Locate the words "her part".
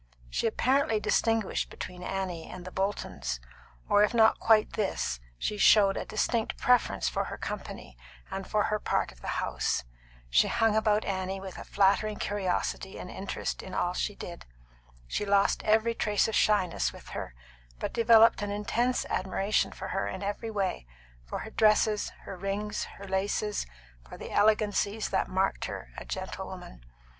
8.63-9.11